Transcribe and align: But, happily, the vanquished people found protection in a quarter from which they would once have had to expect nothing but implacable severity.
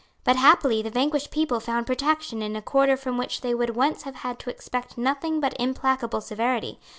But, 0.23 0.35
happily, 0.35 0.81
the 0.81 0.89
vanquished 0.89 1.29
people 1.29 1.59
found 1.59 1.85
protection 1.85 2.41
in 2.41 2.55
a 2.55 2.61
quarter 2.63 2.97
from 2.97 3.19
which 3.19 3.41
they 3.41 3.53
would 3.53 3.75
once 3.75 4.01
have 4.01 4.15
had 4.15 4.39
to 4.39 4.49
expect 4.49 4.97
nothing 4.97 5.39
but 5.39 5.53
implacable 5.59 6.21
severity. 6.21 6.79